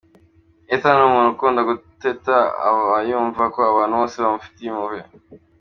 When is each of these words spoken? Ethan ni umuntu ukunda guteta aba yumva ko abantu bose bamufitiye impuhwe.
Ethan 0.73 0.95
ni 0.97 1.03
umuntu 1.09 1.29
ukunda 1.35 1.61
guteta 1.69 2.35
aba 2.67 2.97
yumva 3.09 3.43
ko 3.53 3.59
abantu 3.71 3.93
bose 3.99 4.15
bamufitiye 4.23 4.67
impuhwe. 4.69 4.99